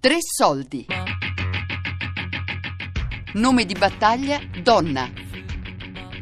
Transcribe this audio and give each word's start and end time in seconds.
Tre 0.00 0.16
soldi. 0.18 0.86
Nome 3.34 3.66
di 3.66 3.74
battaglia 3.74 4.40
Donna 4.62 5.06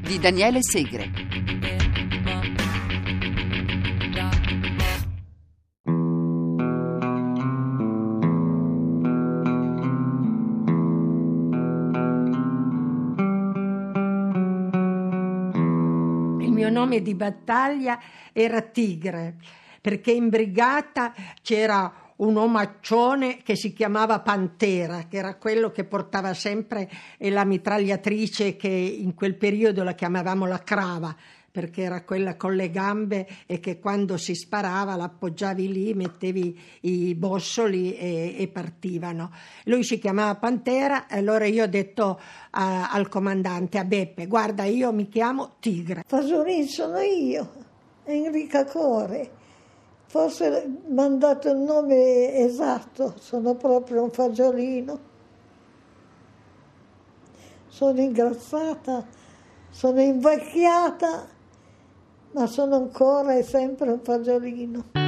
di 0.00 0.18
Daniele 0.18 0.62
Segre. 0.62 1.04
Il 16.40 16.50
mio 16.50 16.68
nome 16.68 17.00
di 17.00 17.14
battaglia 17.14 18.00
era 18.32 18.60
Tigre, 18.60 19.36
perché 19.80 20.10
in 20.10 20.28
brigata 20.28 21.14
c'era 21.42 22.06
un 22.18 22.36
omaccione 22.36 23.38
che 23.42 23.56
si 23.56 23.72
chiamava 23.72 24.20
Pantera, 24.20 25.06
che 25.08 25.18
era 25.18 25.36
quello 25.36 25.70
che 25.70 25.84
portava 25.84 26.34
sempre 26.34 26.88
la 27.18 27.44
mitragliatrice 27.44 28.56
che 28.56 28.68
in 28.68 29.14
quel 29.14 29.36
periodo 29.36 29.82
la 29.82 29.94
chiamavamo 29.94 30.46
la 30.46 30.58
crava, 30.58 31.14
perché 31.50 31.82
era 31.82 32.02
quella 32.02 32.36
con 32.36 32.54
le 32.54 32.70
gambe 32.70 33.26
e 33.46 33.58
che 33.60 33.78
quando 33.78 34.16
si 34.16 34.34
sparava 34.34 34.96
l'appoggiavi 34.96 35.72
lì, 35.72 35.94
mettevi 35.94 36.58
i 36.82 37.14
bossoli 37.14 37.96
e, 37.96 38.36
e 38.38 38.48
partivano. 38.48 39.30
Lui 39.64 39.82
si 39.82 39.98
chiamava 39.98 40.34
Pantera 40.36 41.06
e 41.06 41.18
allora 41.18 41.46
io 41.46 41.64
ho 41.64 41.68
detto 41.68 42.20
a, 42.50 42.90
al 42.90 43.08
comandante, 43.08 43.78
a 43.78 43.84
Beppe, 43.84 44.26
guarda 44.26 44.64
io 44.64 44.92
mi 44.92 45.08
chiamo 45.08 45.54
Tigre. 45.60 46.04
Fasolin 46.06 46.66
sono 46.66 46.98
io, 46.98 47.50
Enrica 48.04 48.64
Core. 48.64 49.36
Forse 50.10 50.66
mi 50.86 51.00
hanno 51.02 51.18
dato 51.18 51.50
il 51.50 51.58
nome 51.58 52.34
esatto, 52.36 53.12
sono 53.18 53.54
proprio 53.56 54.02
un 54.02 54.10
fagiolino. 54.10 54.98
Sono 57.66 58.00
ingrassata, 58.00 59.06
sono 59.68 60.00
invecchiata, 60.00 61.28
ma 62.32 62.46
sono 62.46 62.76
ancora 62.76 63.36
e 63.36 63.42
sempre 63.42 63.90
un 63.90 64.00
fagiolino. 64.00 65.07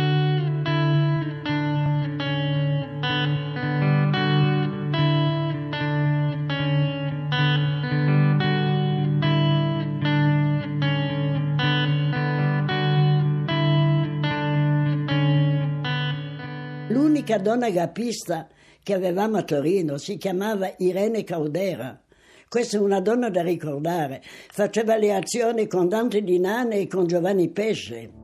Donna 17.39 17.71
gapista 17.71 18.49
che 18.83 18.95
avevamo 18.95 19.37
a 19.37 19.43
Torino 19.43 19.99
si 19.99 20.17
chiamava 20.17 20.73
Irene 20.79 21.25
Caudera. 21.25 22.01
Questa 22.49 22.79
è 22.79 22.81
una 22.81 23.01
donna 23.01 23.31
da 23.31 23.43
ricordare. 23.43 24.23
Faceva 24.23 24.97
le 24.97 25.15
azioni 25.15 25.67
con 25.69 25.89
Dante 25.89 26.23
Di 26.23 26.41
Nane 26.41 26.81
e 26.81 26.87
con 26.89 27.07
Giovanni 27.07 27.49
Pesce. 27.49 28.20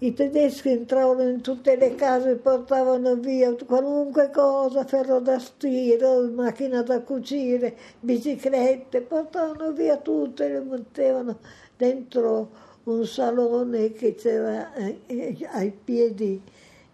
I 0.00 0.14
tedeschi 0.14 0.68
entravano 0.68 1.28
in 1.28 1.40
tutte 1.40 1.74
le 1.74 1.96
case 1.96 2.30
e 2.30 2.36
portavano 2.36 3.16
via 3.16 3.52
qualunque 3.66 4.30
cosa, 4.30 4.84
ferro 4.84 5.18
da 5.18 5.40
stiro, 5.40 6.22
macchina 6.30 6.82
da 6.82 7.00
cucire, 7.00 7.76
biciclette, 7.98 9.00
portavano 9.00 9.72
via 9.72 9.96
tutto 9.96 10.44
e 10.44 10.50
le 10.50 10.60
mettevano 10.60 11.40
dentro 11.76 12.50
un 12.84 13.04
salone 13.06 13.90
che 13.90 14.14
c'era 14.14 14.72
eh, 14.74 15.36
ai 15.50 15.72
piedi 15.72 16.40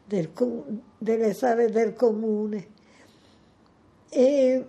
del, 0.03 0.31
delle 0.97 1.35
sale 1.35 1.71
del 1.71 1.93
comune. 1.93 2.69
E 4.09 4.65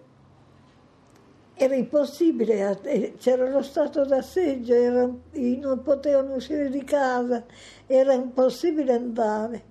era 1.65 1.75
impossibile, 1.75 2.79
eh, 2.83 3.15
c'era 3.17 3.49
lo 3.49 3.63
stato 3.63 4.05
d'asseggio, 4.05 5.19
non 5.33 5.81
potevano 5.83 6.35
uscire 6.35 6.69
di 6.69 6.83
casa, 6.83 7.43
era 7.87 8.13
impossibile 8.13 8.93
andare. 8.93 9.63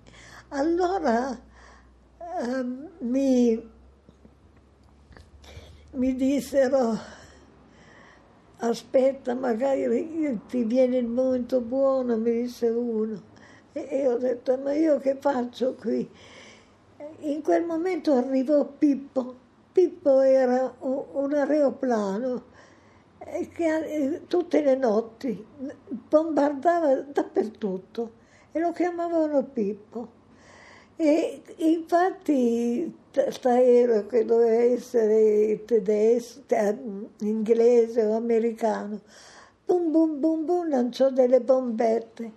Allora 0.49 1.31
eh, 1.31 2.65
mi, 2.99 3.71
mi 5.93 6.17
dissero, 6.17 6.99
aspetta, 8.59 9.35
magari 9.35 10.41
ti 10.49 10.65
viene 10.65 10.97
il 10.97 11.07
momento 11.07 11.61
buono, 11.61 12.17
mi 12.17 12.33
disse 12.43 12.69
uno. 12.69 13.33
E 13.73 14.07
ho 14.09 14.19
detto, 14.19 14.57
ma 14.59 14.73
io 14.73 14.99
che 14.99 15.17
faccio 15.21 15.75
qui? 15.75 16.09
In 17.21 17.43
quel 17.43 17.65
momento 17.65 18.15
arrivò 18.15 18.65
Pippo 18.65 19.43
Pippo 19.75 20.21
era 20.21 20.73
un 20.79 21.35
aeroplano 21.35 22.45
che 23.53 24.21
tutte 24.29 24.63
le 24.63 24.77
notti 24.77 25.45
bombardava 26.09 26.95
dappertutto 27.01 28.13
e 28.53 28.61
lo 28.61 28.71
chiamavano 28.71 29.43
Pippo. 29.43 30.09
E 30.95 31.43
infatti 31.57 32.97
questo 33.13 33.49
aereo 33.49 34.07
che 34.07 34.25
doveva 34.25 34.63
essere 34.63 35.65
tedesco, 35.65 36.43
inglese 37.23 38.05
o 38.05 38.15
americano, 38.15 39.01
bum 39.65 39.91
bum 39.91 40.21
bum 40.21 40.45
bum 40.45 40.69
lanciò 40.69 41.11
delle 41.11 41.41
bombette. 41.41 42.31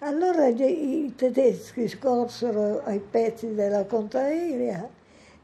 Allora 0.00 0.48
i 0.48 1.12
tedeschi 1.14 1.86
scorsero 1.86 2.82
ai 2.82 2.98
pezzi 2.98 3.54
della 3.54 3.84
contraerea 3.84 4.95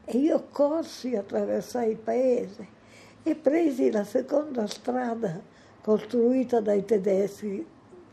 e 0.05 0.17
io 0.17 0.47
corsi 0.51 1.15
attraversai 1.15 1.91
il 1.91 1.97
paese 1.97 2.67
e 3.23 3.35
presi 3.35 3.89
la 3.89 4.03
seconda 4.03 4.67
strada 4.67 5.41
costruita 5.81 6.59
dai 6.59 6.83
tedeschi, 6.83 7.65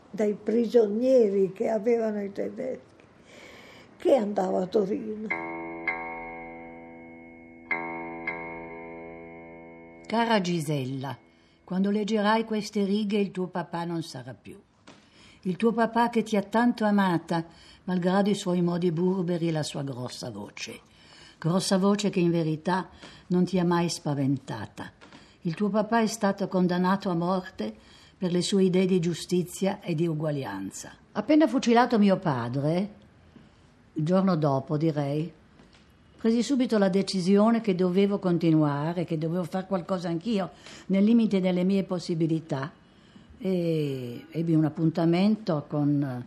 dai 0.09 0.33
prigionieri 0.33 1.51
che 1.51 1.69
avevano 1.69 2.21
i 2.21 2.31
tedeschi, 2.31 3.03
che 3.97 4.15
andava 4.15 4.61
a 4.61 4.65
Torino. 4.67 5.27
Cara 10.05 10.41
Gisella, 10.41 11.17
quando 11.63 11.89
leggerai 11.89 12.43
queste 12.43 12.83
righe 12.83 13.17
il 13.17 13.31
tuo 13.31 13.47
papà 13.47 13.85
non 13.85 14.03
sarà 14.03 14.33
più. 14.33 14.59
Il 15.43 15.55
tuo 15.55 15.71
papà 15.71 16.09
che 16.09 16.23
ti 16.23 16.35
ha 16.35 16.43
tanto 16.43 16.83
amata, 16.83 17.45
malgrado 17.85 18.29
i 18.29 18.35
suoi 18.35 18.61
modi 18.61 18.91
burberi 18.91 19.47
e 19.47 19.51
la 19.51 19.63
sua 19.63 19.81
grossa 19.81 20.29
voce 20.29 20.89
grossa 21.41 21.79
voce 21.79 22.11
che 22.11 22.19
in 22.19 22.29
verità 22.29 22.87
non 23.27 23.45
ti 23.45 23.57
ha 23.57 23.65
mai 23.65 23.89
spaventata. 23.89 24.91
Il 25.41 25.55
tuo 25.55 25.69
papà 25.69 26.01
è 26.01 26.05
stato 26.05 26.47
condannato 26.47 27.09
a 27.09 27.15
morte 27.15 27.73
per 28.15 28.31
le 28.31 28.43
sue 28.43 28.65
idee 28.65 28.85
di 28.85 28.99
giustizia 28.99 29.79
e 29.81 29.95
di 29.95 30.05
uguaglianza. 30.05 30.91
Appena 31.13 31.47
fucilato 31.47 31.97
mio 31.97 32.17
padre, 32.17 32.89
il 33.93 34.05
giorno 34.05 34.35
dopo 34.35 34.77
direi, 34.77 35.33
presi 36.15 36.43
subito 36.43 36.77
la 36.77 36.89
decisione 36.89 37.59
che 37.59 37.73
dovevo 37.73 38.19
continuare, 38.19 39.03
che 39.03 39.17
dovevo 39.17 39.43
fare 39.43 39.65
qualcosa 39.65 40.09
anch'io 40.09 40.51
nel 40.87 41.03
limite 41.03 41.41
delle 41.41 41.63
mie 41.63 41.81
possibilità 41.81 42.71
e 43.39 44.25
ebbi 44.29 44.53
un 44.53 44.65
appuntamento 44.65 45.65
con 45.67 46.23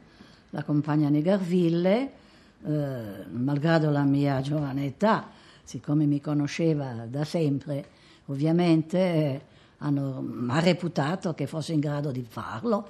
la 0.51 0.63
compagna 0.65 1.09
Negarville 1.09 2.23
eh, 2.67 3.27
malgrado 3.31 3.91
la 3.91 4.05
mia 4.05 4.41
giovane 4.41 4.87
età, 4.87 5.29
siccome 5.63 6.07
mi 6.07 6.21
conosceva 6.21 7.07
da 7.09 7.25
sempre, 7.25 7.85
ovviamente 8.27 8.99
eh, 8.99 9.41
hanno, 9.79 10.47
ha 10.49 10.61
reputato 10.61 11.35
che 11.35 11.47
fosse 11.47 11.73
in 11.73 11.81
grado 11.81 12.11
di 12.11 12.25
farlo 12.27 12.89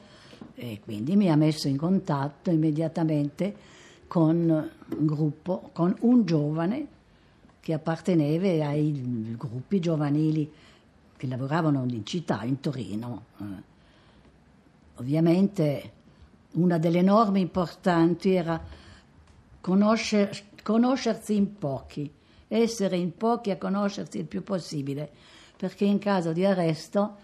e 0.54 0.81
quindi 0.84 1.16
mi 1.16 1.31
ha 1.31 1.37
messo 1.37 1.69
in 1.69 1.76
contatto 1.76 2.50
immediatamente 2.50 3.72
con 4.06 4.37
un 4.96 5.06
gruppo, 5.06 5.70
con 5.72 5.96
un 6.00 6.25
giovane 6.25 6.87
che 7.60 7.72
apparteneva 7.72 8.69
ai 8.69 9.34
gruppi 9.37 9.81
giovanili 9.81 10.52
che 11.16 11.26
lavoravano 11.26 11.84
in 11.88 12.04
città, 12.04 12.43
in 12.44 12.60
Torino. 12.60 13.25
Eh. 13.38 13.44
Ovviamente 14.96 15.93
una 16.52 16.78
delle 16.78 17.02
norme 17.02 17.40
importanti 17.40 18.34
era 18.34 18.60
conoscer, 19.64 20.31
conoscersi 20.62 21.34
in 21.34 21.56
pochi, 21.56 22.12
essere 22.49 22.99
in 22.99 23.16
pochi 23.16 23.50
a 23.50 23.56
conoscersi 23.56 24.19
il 24.19 24.26
più 24.26 24.43
possibile, 24.43 25.11
perché 25.56 25.87
in 25.87 25.99
caso 25.99 26.34
di 26.34 26.44
arresto, 26.44 27.16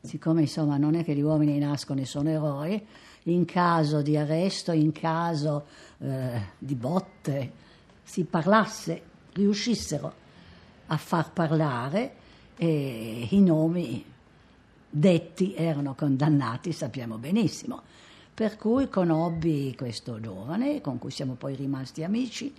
siccome 0.00 0.42
insomma 0.42 0.76
non 0.76 0.94
è 0.94 1.02
che 1.02 1.12
gli 1.16 1.22
uomini 1.22 1.58
nascono 1.58 2.00
e 2.00 2.04
sono 2.04 2.28
eroi, 2.28 2.80
in 3.24 3.44
caso 3.44 4.00
di 4.00 4.16
arresto, 4.16 4.70
in 4.70 4.92
caso 4.92 5.66
eh, 5.98 6.40
di 6.56 6.76
botte, 6.76 7.52
si 8.04 8.22
parlasse, 8.22 9.02
riuscissero 9.32 10.12
a 10.86 10.96
far 10.96 11.32
parlare 11.32 12.14
e 12.56 13.26
i 13.28 13.40
nomi 13.40 14.04
detti 14.88 15.52
erano 15.56 15.96
condannati, 15.96 16.70
sappiamo 16.70 17.18
benissimo. 17.18 17.82
Per 18.38 18.56
cui 18.56 18.88
conobbi 18.88 19.74
questo 19.76 20.20
giovane 20.20 20.80
con 20.80 21.00
cui 21.00 21.10
siamo 21.10 21.34
poi 21.34 21.56
rimasti 21.56 22.04
amici 22.04 22.54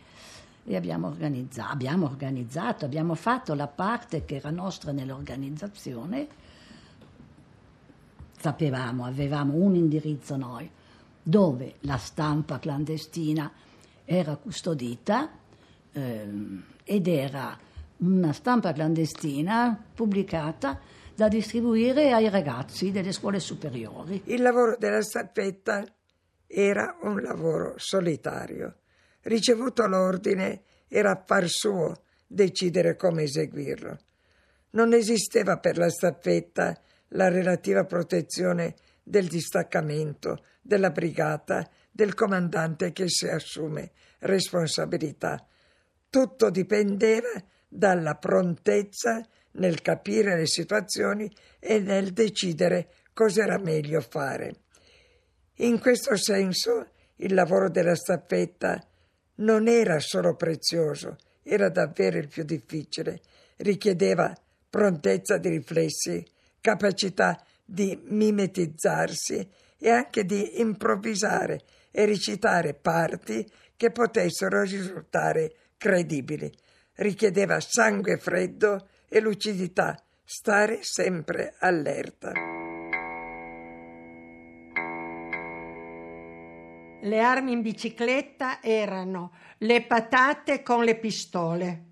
e 0.66 0.76
abbiamo, 0.76 1.08
organizza- 1.08 1.70
abbiamo 1.70 2.06
organizzato, 2.06 2.84
abbiamo 2.84 3.16
fatto 3.16 3.54
la 3.54 3.68
parte 3.68 4.26
che 4.26 4.36
era 4.36 4.50
nostra 4.50 4.92
nell'organizzazione. 4.92 6.28
Sapevamo, 8.38 9.06
avevamo 9.06 9.54
un 9.54 9.76
indirizzo 9.76 10.36
noi, 10.36 10.70
dove 11.24 11.76
la 11.84 11.96
stampa 11.96 12.60
clandestina 12.60 13.50
era 14.04 14.36
custodita 14.36 15.30
ehm, 15.94 16.64
ed 16.84 17.08
era 17.08 17.58
una 18.00 18.34
stampa 18.34 18.74
clandestina 18.74 19.82
pubblicata 19.94 20.78
da 21.20 21.28
distribuire 21.28 22.14
ai 22.14 22.30
ragazzi 22.30 22.92
delle 22.92 23.12
scuole 23.12 23.42
superiori. 23.42 24.22
Il 24.28 24.42
lavoro 24.42 24.78
della 24.78 25.02
staffetta 25.02 25.84
era 26.48 26.98
un 27.02 27.22
lavoro 27.22 27.74
solitario. 27.76 28.78
Ricevuto 29.24 29.86
l'ordine, 29.86 30.62
era 30.88 31.12
affar 31.12 31.50
suo 31.50 32.04
decidere 32.26 32.96
come 32.96 33.24
eseguirlo. 33.24 33.98
Non 34.70 34.94
esisteva 34.94 35.58
per 35.58 35.78
la 35.78 35.90
staffetta 35.90 36.80
la 37.10 37.28
relativa 37.28 37.84
protezione 37.84 38.76
del 39.04 39.28
distaccamento, 39.28 40.38
della 40.62 40.92
brigata, 40.92 41.70
del 41.92 42.14
comandante 42.14 42.94
che 42.94 43.10
si 43.10 43.28
assume 43.28 43.92
responsabilità. 44.20 45.46
Tutto 46.10 46.50
dipendeva 46.50 47.44
dalla 47.68 48.16
prontezza 48.16 49.22
nel 49.52 49.82
capire 49.82 50.36
le 50.36 50.48
situazioni 50.48 51.32
e 51.60 51.80
nel 51.80 52.12
decidere 52.12 52.90
cosa 53.14 53.44
era 53.44 53.58
meglio 53.58 54.02
fare. 54.02 54.56
In 55.56 55.80
questo 55.80 56.16
senso 56.16 56.88
il 57.18 57.34
lavoro 57.34 57.70
della 57.70 57.96
staffetta 57.96 58.82
non 59.36 59.68
era 59.68 60.00
solo 60.00 60.36
prezioso, 60.36 61.18
era 61.44 61.70
davvero 61.70 62.18
il 62.18 62.28
più 62.28 62.44
difficile, 62.44 63.22
richiedeva 63.58 64.34
prontezza 64.70 65.38
di 65.38 65.50
riflessi, 65.50 66.26
capacità 66.62 67.44
di 67.66 68.00
mimetizzarsi 68.06 69.50
e 69.78 69.90
anche 69.90 70.26
di 70.26 70.60
improvvisare 70.60 71.62
e 71.92 72.06
recitare 72.06 72.74
parti 72.74 73.46
che 73.76 73.92
potessero 73.92 74.62
risultare 74.64 75.54
credibili. 75.78 76.52
Richiedeva 76.96 77.60
sangue 77.60 78.18
freddo 78.18 78.88
e 79.10 79.20
lucidità, 79.20 80.02
stare 80.24 80.80
sempre 80.82 81.56
allerta. 81.60 82.32
Le 87.02 87.20
armi 87.20 87.54
in 87.54 87.62
bicicletta 87.62 88.62
erano 88.62 89.32
le 89.60 89.82
patate 89.84 90.62
con 90.62 90.84
le 90.84 90.96
pistole. 90.98 91.84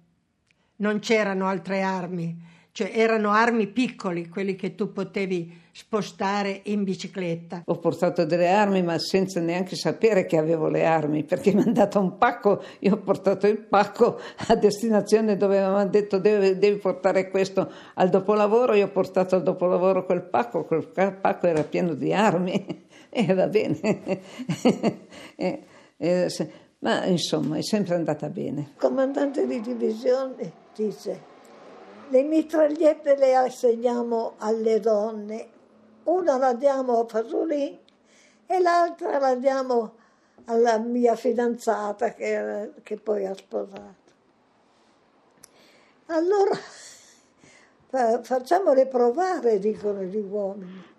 Non 0.78 1.00
c'erano 1.00 1.48
altre 1.48 1.82
armi, 1.82 2.38
cioè 2.78 2.92
erano 2.94 3.32
armi 3.32 3.66
piccoli, 3.66 4.30
quelli 4.30 4.56
che 4.56 4.76
tu 4.76 4.92
potevi 4.94 5.52
spostare 5.72 6.62
in 6.66 6.84
bicicletta. 6.84 7.64
Ho 7.66 7.80
portato 7.80 8.24
delle 8.24 8.52
armi 8.52 8.84
ma 8.84 9.00
senza 9.00 9.40
neanche 9.40 9.76
sapere 9.76 10.28
che 10.28 10.38
avevo 10.38 10.68
le 10.68 10.86
armi 10.86 11.24
perché 11.24 11.56
mi 11.56 11.64
hanno 11.64 11.72
dato 11.72 12.00
un 12.00 12.20
pacco, 12.20 12.62
io 12.82 12.94
ho 12.94 12.98
portato 12.98 13.48
il 13.48 13.58
pacco 13.58 14.20
a 14.50 14.56
destinazione 14.56 15.38
dove 15.38 15.58
mi 15.58 15.64
hanno 15.64 15.90
detto 15.90 16.20
devi, 16.20 16.60
devi 16.60 16.78
portare 16.78 17.32
questo 17.32 17.68
al 17.96 18.10
dopolavoro, 18.10 18.76
io 18.76 18.86
ho 18.86 18.92
portato 18.92 19.34
al 19.34 19.42
dopolavoro 19.42 20.06
quel 20.06 20.22
pacco, 20.22 20.64
quel 20.66 20.86
pacco 20.86 21.48
era 21.48 21.64
pieno 21.64 21.96
di 21.96 22.14
armi 22.14 22.86
e 23.10 23.34
va 23.34 23.48
bene. 23.48 23.80
e, 25.36 25.64
e, 25.98 26.30
se, 26.30 26.52
ma 26.78 27.06
insomma 27.06 27.58
è 27.58 27.64
sempre 27.64 27.96
andata 27.96 28.30
bene. 28.30 28.74
Il 28.76 28.78
comandante 28.78 29.48
di 29.48 29.62
divisione 29.62 30.52
dice, 30.76 31.37
le 32.10 32.24
mitragliette 32.24 33.16
le 33.16 33.36
assegniamo 33.36 34.36
alle 34.38 34.80
donne, 34.80 35.50
una 36.04 36.38
la 36.38 36.54
diamo 36.54 37.00
a 37.00 37.08
Fasolin 37.08 37.78
e 38.46 38.60
l'altra 38.60 39.18
la 39.20 39.36
diamo 39.36 39.96
alla 40.46 40.78
mia 40.78 41.16
fidanzata 41.16 42.14
che, 42.14 42.72
che 42.84 42.98
poi 42.98 43.26
ha 43.26 43.34
sposato. 43.34 44.06
Allora 46.08 46.56
facciamole 48.22 48.88
provare, 48.88 49.60
dicono 49.60 50.02
gli 50.04 50.18
uomini 50.18 50.96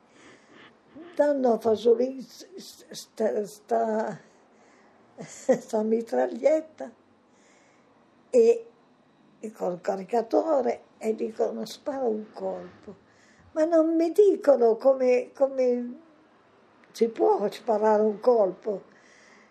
danno 1.19 1.55
a 1.55 1.59
Fasolin 1.59 2.25
sta, 2.25 3.45
sta, 3.45 4.21
sta 5.17 5.83
mitraglietta 5.83 6.89
e, 8.31 8.67
e 9.41 9.53
col 9.53 9.81
caricatore 9.81 10.83
e 10.99 11.15
dicono 11.15 11.65
spara 11.65 12.05
un 12.05 12.27
colpo. 12.33 13.07
Ma 13.53 13.65
non 13.65 13.97
mi 13.97 14.13
dicono 14.13 14.77
come, 14.77 15.31
come 15.35 15.95
si 16.93 17.09
può 17.09 17.49
sparare 17.51 18.03
un 18.03 18.21
colpo. 18.21 18.83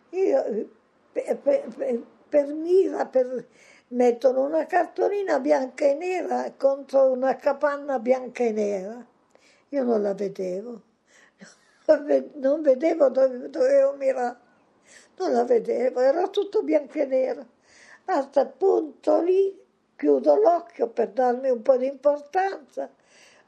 Io 0.10 0.70
per, 1.12 1.38
per, 1.38 2.04
per 2.30 2.54
mira 2.54 3.06
per, 3.06 3.48
mettono 3.90 4.46
una 4.46 4.66
cartolina 4.66 5.40
bianca 5.40 5.86
e 5.86 5.94
nera 5.96 6.54
contro 6.58 7.12
una 7.12 7.36
capanna 7.36 8.00
bianca 8.00 8.44
e 8.44 8.52
nera. 8.52 9.06
Io 9.70 9.84
non 9.84 10.02
la 10.02 10.14
vedevo 10.14 10.82
non 12.36 12.62
vedevo 12.62 13.10
dove 13.10 13.50
dovevo 13.50 13.94
mirare, 13.94 14.38
non 15.18 15.32
la 15.32 15.44
vedevo, 15.44 16.00
era 16.00 16.28
tutto 16.28 16.62
bianco 16.62 17.00
e 17.00 17.06
nero. 17.06 17.46
A 18.06 18.28
quel 18.28 18.54
punto 18.58 19.22
lì 19.22 19.58
chiudo 19.98 20.36
l'occhio 20.36 20.88
per 20.88 21.10
darmi 21.10 21.50
un 21.50 21.62
po' 21.64 21.76
di 21.76 21.88
importanza, 21.88 22.90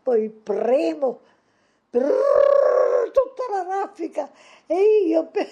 poi 0.01 0.29
premo 0.29 1.21
brrr, 1.91 3.11
tutta 3.11 3.43
la 3.51 3.63
raffica 3.63 4.29
e 4.65 5.05
io 5.05 5.27
per, 5.31 5.47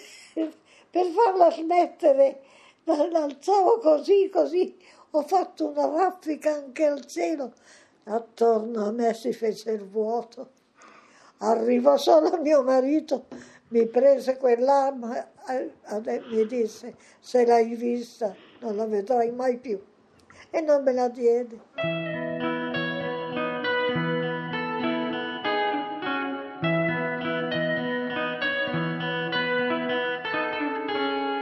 per 0.89 1.05
farla 1.05 1.51
smettere 1.51 2.41
l'alzavo 2.83 3.77
così, 3.79 4.29
così, 4.29 4.75
ho 5.11 5.21
fatto 5.21 5.67
una 5.67 5.85
raffica 5.85 6.53
anche 6.53 6.85
al 6.85 7.05
cielo, 7.05 7.53
attorno 8.05 8.85
a 8.85 8.91
me 8.91 9.13
si 9.13 9.33
fece 9.33 9.71
il 9.71 9.85
vuoto. 9.85 10.55
Arrivò 11.39 11.97
solo 11.97 12.41
mio 12.41 12.63
marito, 12.63 13.25
mi 13.69 13.85
prese 13.85 14.37
quell'arma 14.37 15.27
e 15.45 16.23
mi 16.29 16.45
disse 16.47 16.95
se 17.19 17.45
l'hai 17.45 17.75
vista 17.75 18.33
non 18.59 18.75
la 18.75 18.85
vedrai 18.85 19.31
mai 19.31 19.57
più 19.57 19.79
e 20.49 20.61
non 20.61 20.83
me 20.83 20.93
la 20.93 21.09
diede. 21.09 21.59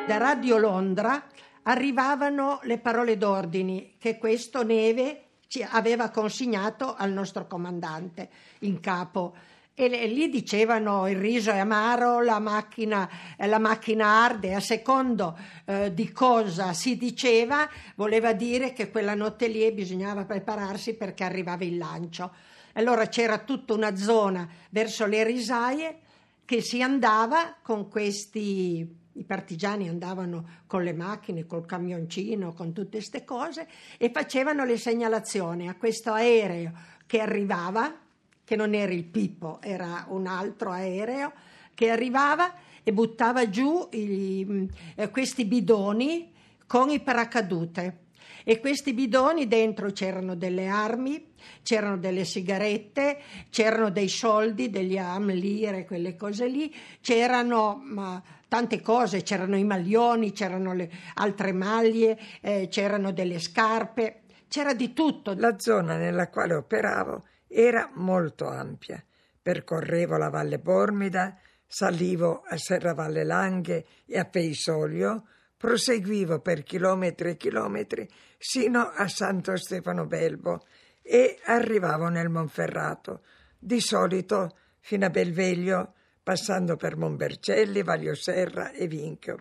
Da 0.07 0.17
Radio 0.17 0.57
Londra 0.57 1.25
arrivavano 1.63 2.59
le 2.63 2.77
parole 2.77 3.17
d'ordine 3.17 3.93
che 3.97 4.17
questo 4.17 4.63
Neve 4.63 5.21
ci 5.47 5.65
aveva 5.67 6.09
consegnato 6.09 6.95
al 6.95 7.12
nostro 7.12 7.47
comandante 7.47 8.29
in 8.59 8.79
capo 8.79 9.35
e 9.77 10.08
lì 10.08 10.29
dicevano 10.29 11.05
il 11.10 11.17
riso 11.17 11.51
è 11.51 11.58
amaro, 11.58 12.22
la 12.22 12.39
macchina, 12.39 13.10
eh, 13.38 13.46
la 13.46 13.60
macchina 13.60 14.08
arde, 14.24 14.53
a 14.53 14.62
secondo 14.62 15.38
eh, 15.65 15.94
di 15.94 16.13
cosa 16.13 16.72
si 16.72 16.96
diceva, 16.96 17.70
voleva 17.96 18.32
dire 18.32 18.72
che 18.72 18.89
quella 18.89 19.15
notte 19.15 19.50
lì 19.50 19.70
bisognava 19.74 20.24
prepararsi 20.24 20.94
perché 20.94 21.25
arrivava 21.25 21.65
il 21.65 21.77
lancio. 21.77 22.32
Allora 22.74 23.08
c'era 23.08 23.39
tutta 23.39 23.74
una 23.74 23.98
zona 23.98 24.48
verso 24.70 25.05
le 25.05 25.25
risaie 25.25 26.00
che 26.46 26.62
si 26.62 26.82
andava 26.82 27.58
con 27.62 27.89
questi 27.89 29.03
i 29.17 29.24
partigiani 29.24 29.88
andavano 29.88 30.63
con 30.67 30.84
le 30.84 30.94
macchine, 30.94 31.46
col 31.46 31.65
camioncino, 31.65 32.53
con 32.53 32.74
tutte 32.74 32.98
queste 32.98 33.24
cose 33.24 33.67
e 33.98 34.10
facevano 34.10 34.65
le 34.65 34.77
segnalazioni 34.77 35.70
a 35.70 35.75
questo 35.75 36.12
aereo 36.12 36.72
che 37.05 37.22
arrivava 37.22 38.04
che 38.45 38.55
non 38.55 38.73
era 38.73 38.93
il 38.93 39.03
Pippo, 39.03 39.59
era 39.61 40.05
un 40.09 40.27
altro 40.27 40.71
aereo 40.71 41.33
che 41.73 41.89
arrivava 41.89 42.53
e 42.83 42.93
buttava 42.93 43.49
giù 43.49 43.89
i, 43.91 44.69
eh, 44.95 45.09
questi 45.09 45.45
bidoni 45.45 46.31
con 46.67 46.89
i 46.89 47.01
paracadute. 47.01 48.03
E 48.47 48.59
questi 48.59 48.93
bidoni 48.93 49.47
dentro 49.47 49.89
c'erano 49.89 50.35
delle 50.35 50.67
armi, 50.67 51.33
c'erano 51.63 51.97
delle 51.97 52.25
sigarette, 52.25 53.19
c'erano 53.49 53.89
dei 53.89 54.07
soldi, 54.07 54.69
degli 54.69 54.99
am, 54.99 55.31
lire, 55.31 55.83
quelle 55.83 56.15
cose 56.15 56.47
lì, 56.47 56.71
c'erano 57.01 57.81
ma, 57.83 58.21
tante 58.47 58.81
cose, 58.81 59.23
c'erano 59.23 59.57
i 59.57 59.63
maglioni, 59.63 60.31
c'erano 60.31 60.73
le 60.73 60.91
altre 61.15 61.53
maglie, 61.53 62.19
eh, 62.39 62.67
c'erano 62.69 63.11
delle 63.11 63.39
scarpe, 63.39 64.21
c'era 64.47 64.75
di 64.75 64.93
tutto. 64.93 65.33
La 65.35 65.57
zona 65.57 65.97
nella 65.97 66.29
quale 66.29 66.53
operavo 66.53 67.23
era 67.47 67.89
molto 67.93 68.47
ampia, 68.47 69.03
Percorrevo 69.45 70.17
la 70.17 70.29
Valle 70.29 70.57
Bormida, 70.57 71.37
salivo 71.67 72.41
a 72.47 72.57
Serravalle 72.57 73.23
Langhe 73.23 73.85
e 74.07 74.17
a 74.17 74.25
Peisolio, 74.25 75.27
proseguivo 75.55 76.39
per 76.39 76.63
chilometri 76.63 77.29
e 77.29 77.37
chilometri 77.37 78.09
sino 78.39 78.89
a 78.89 79.07
Santo 79.07 79.55
Stefano 79.55 80.07
Belbo 80.07 80.65
e 80.99 81.37
arrivavo 81.45 82.07
nel 82.07 82.29
Monferrato, 82.29 83.21
di 83.59 83.79
solito 83.79 84.57
fino 84.79 85.05
a 85.05 85.11
Belveglio, 85.11 85.93
passando 86.23 86.75
per 86.75 86.97
Monbercelli, 86.97 87.83
Vaglio 87.83 88.15
Serra 88.15 88.71
e 88.71 88.87
Vinchio. 88.87 89.37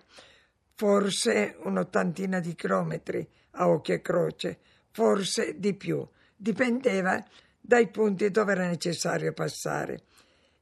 Forse 0.75 1.56
un'ottantina 1.62 2.40
di 2.40 2.54
chilometri 2.54 3.26
a 3.52 3.68
occhio 3.68 3.94
e 3.94 4.02
croce, 4.02 4.58
forse 4.90 5.58
di 5.58 5.73
più, 5.73 6.06
dipendeva 6.37 7.25
dai 7.66 7.88
punti 7.88 8.30
dove 8.30 8.52
era 8.52 8.66
necessario 8.66 9.33
passare. 9.33 10.02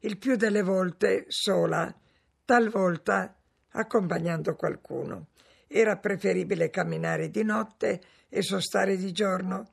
Il 0.00 0.18
più 0.18 0.36
delle 0.36 0.62
volte 0.62 1.24
sola, 1.26 1.92
talvolta 2.44 3.34
accompagnando 3.70 4.54
qualcuno. 4.54 5.26
Era 5.66 5.96
preferibile 5.96 6.70
camminare 6.70 7.28
di 7.28 7.42
notte 7.42 8.00
e 8.28 8.40
sostare 8.42 8.96
di 8.96 9.10
giorno, 9.10 9.70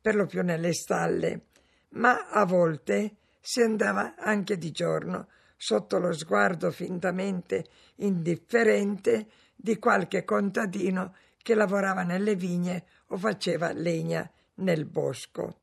per 0.00 0.14
lo 0.14 0.24
più 0.24 0.42
nelle 0.42 0.72
stalle, 0.72 1.48
ma 1.90 2.30
a 2.30 2.46
volte 2.46 3.16
si 3.40 3.60
andava 3.60 4.14
anche 4.16 4.56
di 4.56 4.70
giorno, 4.70 5.28
sotto 5.58 5.98
lo 5.98 6.12
sguardo 6.12 6.70
fintamente 6.70 7.66
indifferente 7.96 9.26
di 9.54 9.78
qualche 9.78 10.24
contadino 10.24 11.14
che 11.36 11.54
lavorava 11.54 12.04
nelle 12.04 12.36
vigne 12.36 12.84
o 13.08 13.18
faceva 13.18 13.70
legna 13.70 14.30
nel 14.54 14.86
bosco. 14.86 15.59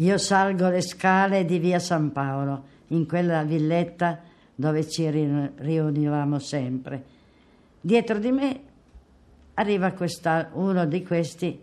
Io 0.00 0.16
salgo 0.16 0.70
le 0.70 0.80
scale 0.80 1.44
di 1.44 1.58
via 1.58 1.78
San 1.78 2.10
Paolo, 2.12 2.64
in 2.88 3.06
quella 3.06 3.42
villetta 3.42 4.20
dove 4.54 4.88
ci 4.88 5.08
riunivamo 5.10 6.38
sempre. 6.38 7.04
Dietro 7.78 8.18
di 8.18 8.30
me 8.30 8.60
arriva 9.54 9.92
questa, 9.92 10.50
uno 10.54 10.86
di 10.86 11.04
questi 11.04 11.58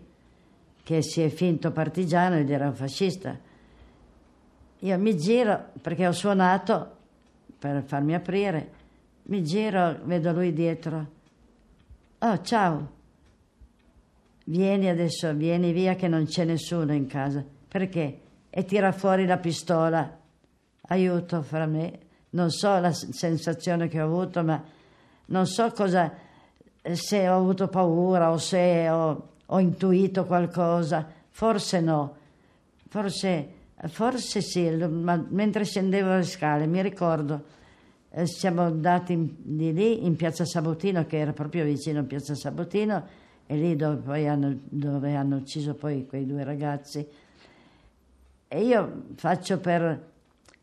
che 0.84 1.02
si 1.02 1.20
è 1.20 1.28
finto 1.30 1.72
partigiano 1.72 2.36
ed 2.36 2.48
era 2.48 2.66
un 2.66 2.74
fascista. 2.74 3.36
Io 4.78 4.98
mi 4.98 5.16
giro 5.16 5.70
perché 5.82 6.06
ho 6.06 6.12
suonato 6.12 6.96
per 7.58 7.82
farmi 7.82 8.14
aprire, 8.14 8.70
mi 9.24 9.42
giro, 9.42 9.98
vedo 10.04 10.30
lui 10.30 10.52
dietro. 10.52 11.06
Oh, 12.18 12.40
ciao. 12.42 12.90
Vieni 14.44 14.88
adesso, 14.88 15.34
vieni 15.34 15.72
via 15.72 15.96
che 15.96 16.06
non 16.06 16.24
c'è 16.24 16.44
nessuno 16.44 16.94
in 16.94 17.06
casa. 17.06 17.44
Perché? 17.66 18.26
E 18.50 18.64
tira 18.64 18.92
fuori 18.92 19.26
la 19.26 19.38
pistola. 19.38 20.18
Aiuto 20.88 21.42
fra 21.42 21.66
me. 21.66 21.98
Non 22.30 22.50
so 22.50 22.78
la 22.78 22.92
sensazione 22.92 23.88
che 23.88 24.00
ho 24.00 24.04
avuto, 24.04 24.42
ma 24.42 24.62
non 25.26 25.46
so 25.46 25.70
cosa, 25.72 26.12
se 26.92 27.28
ho 27.28 27.36
avuto 27.36 27.68
paura 27.68 28.30
o 28.30 28.36
se 28.36 28.88
ho, 28.88 29.28
ho 29.46 29.58
intuito 29.58 30.24
qualcosa. 30.24 31.06
Forse 31.28 31.80
no. 31.80 32.16
Forse 32.88 33.56
Forse 33.86 34.40
sì, 34.40 34.68
ma 34.70 35.24
mentre 35.28 35.64
scendevo 35.64 36.16
le 36.16 36.24
scale 36.24 36.66
mi 36.66 36.82
ricordo, 36.82 37.44
eh, 38.10 38.26
siamo 38.26 38.62
andati 38.62 39.12
in, 39.12 39.30
di 39.38 39.72
lì 39.72 40.04
in 40.04 40.16
piazza 40.16 40.44
Sabotino, 40.44 41.06
che 41.06 41.18
era 41.18 41.32
proprio 41.32 41.64
vicino 41.64 42.00
a 42.00 42.02
piazza 42.02 42.34
Sabotino, 42.34 43.06
e 43.46 43.56
lì 43.56 43.76
dove, 43.76 44.26
hanno, 44.26 44.58
dove 44.64 45.14
hanno 45.14 45.36
ucciso 45.36 45.74
poi 45.74 46.06
quei 46.08 46.26
due 46.26 46.42
ragazzi. 46.42 47.06
E 48.48 48.62
io 48.62 49.04
faccio 49.16 49.58
per 49.60 50.06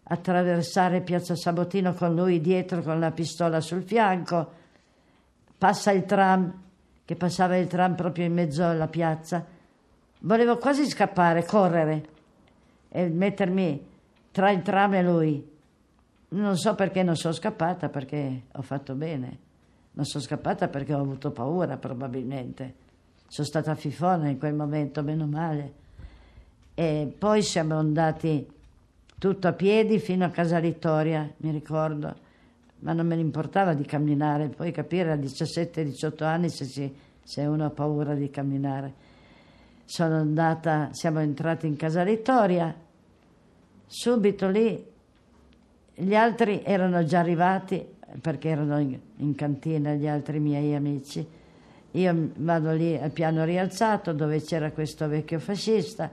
attraversare 0.08 1.02
piazza 1.02 1.36
Sabotino 1.36 1.94
con 1.94 2.16
lui 2.16 2.42
dietro 2.42 2.82
con 2.82 3.00
la 3.00 3.12
pistola 3.12 3.60
sul 3.62 3.84
fianco, 3.84 4.52
passa 5.58 5.92
il 5.92 6.06
tram, 6.06 6.62
che 7.06 7.16
passava 7.16 7.58
il 7.58 7.68
tram 7.68 7.96
proprio 7.96 8.26
in 8.26 8.34
mezzo 8.34 8.66
alla 8.66 8.88
piazza. 8.88 9.46
Volevo 10.22 10.58
quasi 10.58 10.88
scappare, 10.88 11.46
correre 11.46 12.06
e 12.90 13.08
mettermi 13.08 13.88
tra 14.32 14.50
il 14.50 14.64
tram 14.64 14.94
e 14.96 15.04
lui. 15.04 15.54
Non 16.30 16.58
so 16.58 16.74
perché 16.74 17.04
non 17.04 17.16
sono 17.16 17.34
scappata, 17.34 17.90
perché 17.90 18.46
ho 18.52 18.62
fatto 18.64 18.96
bene. 18.96 19.40
Non 19.92 20.06
sono 20.06 20.24
scappata 20.24 20.68
perché 20.68 20.94
ho 20.94 21.02
avuto 21.02 21.32
paura, 21.32 21.78
probabilmente. 21.78 22.76
Sono 23.28 23.48
stata 23.48 23.76
fifona 23.76 24.28
in 24.28 24.40
quel 24.40 24.56
momento, 24.56 25.04
meno 25.04 25.28
male. 25.28 25.84
E 26.76 27.12
poi 27.18 27.42
siamo 27.42 27.78
andati 27.78 28.48
tutto 29.18 29.48
a 29.48 29.54
piedi 29.54 29.98
fino 29.98 30.26
a 30.26 30.30
Casa 30.30 30.60
Littoria, 30.60 31.28
mi 31.38 31.52
ricordo. 31.52 32.24
Ma 32.80 32.94
non 32.94 33.08
me 33.08 33.16
ne 33.16 33.22
importava 33.22 33.74
di 33.74 33.86
camminare, 33.86 34.50
poi 34.50 34.72
capire 34.72 35.12
a 35.12 35.16
17-18 35.16 36.24
anni 36.24 36.50
se, 36.50 36.66
si, 36.66 36.94
se 37.24 37.42
uno 37.46 37.66
ha 37.66 37.70
paura 37.72 38.14
di 38.14 38.30
camminare. 38.30 38.94
Sono 39.86 40.18
andata, 40.18 40.90
siamo 40.92 41.20
entrati 41.20 41.66
in 41.66 41.76
Casa 41.76 42.04
Littoria 42.04 42.84
Subito 43.88 44.50
lì 44.50 44.84
gli 45.94 46.16
altri 46.16 46.62
erano 46.64 47.04
già 47.06 47.20
arrivati 47.20 47.86
perché 48.20 48.50
erano 48.50 48.80
in, 48.80 49.00
in 49.18 49.36
cantina 49.36 49.94
gli 49.94 50.08
altri 50.08 50.40
miei 50.40 50.76
amici. 50.76 51.26
Io 51.92 52.30
vado 52.38 52.72
lì 52.72 52.98
al 52.98 53.12
piano 53.12 53.46
rialzato 53.46 54.12
dove 54.12 54.42
c'era 54.42 54.72
questo 54.72 55.08
vecchio 55.08 55.40
fascista 55.40 56.12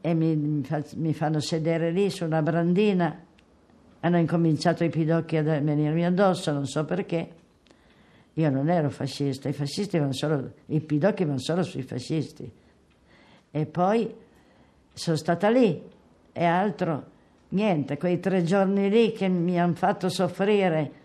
e 0.00 0.14
mi, 0.14 0.62
mi, 0.96 1.14
fanno 1.14 1.40
sedere 1.40 1.90
lì 1.90 2.10
su 2.10 2.24
una 2.24 2.42
brandina. 2.42 3.24
Hanno 4.00 4.18
incominciato 4.18 4.84
i 4.84 4.88
pidocchi 4.88 5.36
a 5.36 5.42
venirmi 5.42 6.04
addosso, 6.04 6.52
non 6.52 6.66
so 6.66 6.84
perché. 6.84 7.28
Io 8.34 8.50
non 8.50 8.70
ero 8.70 8.88
fascista, 8.90 9.48
i 9.48 9.52
fascisti 9.52 9.98
vanno 9.98 10.12
solo, 10.12 10.52
i 10.66 10.80
pidocchi 10.80 11.24
vanno 11.24 11.38
solo 11.38 11.62
sui 11.62 11.82
fascisti. 11.82 12.50
E 13.50 13.66
poi 13.66 14.14
sono 14.92 15.16
stata 15.16 15.50
lì 15.50 15.82
e 16.32 16.44
altro, 16.44 17.04
niente, 17.48 17.98
quei 17.98 18.20
tre 18.20 18.42
giorni 18.42 18.88
lì 18.88 19.12
che 19.12 19.28
mi 19.28 19.60
hanno 19.60 19.74
fatto 19.74 20.08
soffrire 20.08 20.98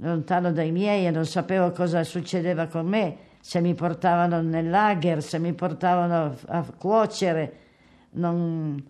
lontano 0.00 0.52
dai 0.52 0.72
miei 0.72 1.06
e 1.06 1.10
non 1.10 1.24
sapevo 1.24 1.70
cosa 1.70 2.04
succedeva 2.04 2.66
con 2.66 2.86
me, 2.86 3.16
se 3.40 3.60
mi 3.60 3.74
portavano 3.74 4.42
nel 4.42 4.68
lager, 4.68 5.22
se 5.22 5.38
mi 5.38 5.54
portavano 5.54 6.36
a 6.46 6.64
cuocere, 6.76 7.65
non, 8.16 8.82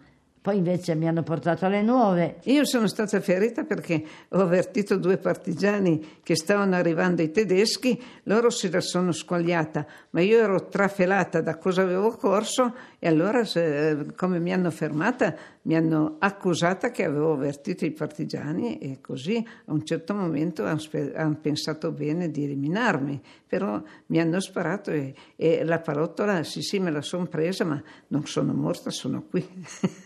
poi 0.46 0.58
invece 0.58 0.94
mi 0.94 1.08
hanno 1.08 1.24
portato 1.24 1.66
alle 1.66 1.82
nuove. 1.82 2.36
Io 2.44 2.64
sono 2.64 2.86
stata 2.86 3.20
ferita 3.20 3.64
perché 3.64 4.00
ho 4.28 4.38
avvertito 4.38 4.96
due 4.96 5.16
partigiani 5.16 6.20
che 6.22 6.36
stavano 6.36 6.76
arrivando 6.76 7.20
i 7.20 7.32
tedeschi, 7.32 8.00
loro 8.24 8.48
si 8.50 8.70
la 8.70 8.80
sono 8.80 9.10
squagliata, 9.10 9.84
ma 10.10 10.20
io 10.20 10.38
ero 10.38 10.68
trafelata 10.68 11.40
da 11.40 11.56
cosa 11.56 11.82
avevo 11.82 12.12
corso 12.12 12.76
e 13.00 13.08
allora 13.08 13.44
se, 13.44 14.12
come 14.14 14.38
mi 14.38 14.52
hanno 14.52 14.70
fermata 14.70 15.34
mi 15.62 15.74
hanno 15.74 16.14
accusata 16.20 16.92
che 16.92 17.02
avevo 17.02 17.32
avvertito 17.32 17.84
i 17.84 17.90
partigiani 17.90 18.78
e 18.78 19.00
così 19.00 19.44
a 19.64 19.72
un 19.72 19.84
certo 19.84 20.14
momento 20.14 20.64
hanno, 20.64 20.80
hanno 21.16 21.38
pensato 21.42 21.90
bene 21.90 22.30
di 22.30 22.44
eliminarmi, 22.44 23.20
però 23.48 23.82
mi 24.06 24.20
hanno 24.20 24.38
sparato 24.38 24.92
e, 24.92 25.12
e 25.34 25.64
la 25.64 25.80
parottola 25.80 26.44
sì 26.44 26.62
sì 26.62 26.78
me 26.78 26.92
la 26.92 27.02
sono 27.02 27.26
presa 27.26 27.64
ma 27.64 27.82
non 28.08 28.24
sono 28.26 28.52
morta, 28.52 28.90
sono 28.90 29.24
qui. 29.28 29.44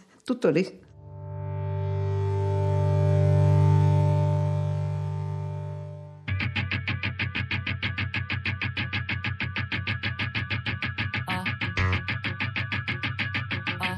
tutto 0.24 0.50
lì. 0.50 0.88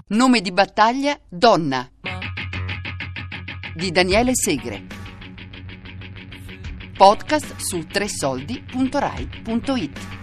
Nome 0.08 0.40
di 0.42 0.52
battaglia 0.52 1.18
Donna 1.28 1.88
di 3.74 3.90
Daniele 3.90 4.32
Segre. 4.34 4.84
Podcast 6.94 7.56
su 7.56 7.86
tresoldi.rai.it 7.86 10.21